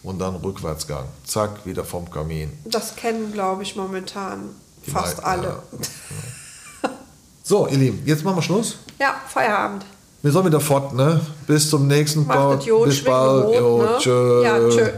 Und 0.04 0.20
dann 0.20 0.36
Rückwärtsgang. 0.36 1.06
Zack, 1.26 1.66
wieder 1.66 1.84
vom 1.84 2.10
Kamin. 2.10 2.52
Das 2.66 2.96
kennen, 2.96 3.34
glaube 3.34 3.64
ich, 3.64 3.76
momentan 3.76 4.50
Die 4.86 4.92
fast 4.92 5.18
mei- 5.18 5.24
alle. 5.24 5.62
So, 7.44 7.68
ihr 7.68 7.78
Lieben, 7.78 8.02
jetzt 8.06 8.24
machen 8.24 8.38
wir 8.38 8.42
Schluss. 8.42 8.78
Ja, 9.00 9.16
Feierabend. 9.28 9.84
Wir 10.22 10.32
sollen 10.32 10.46
wieder 10.48 10.60
fort, 10.60 10.94
ne? 10.94 11.20
Bis 11.48 11.70
zum 11.70 11.88
nächsten 11.88 12.28
Mal. 12.28 12.58
Bis 12.58 13.04
bald. 13.04 13.56
Jo, 13.56 13.82
ne? 13.82 13.98
tschö. 14.00 14.44
Ja, 14.44 14.70
tschö. 14.70 14.90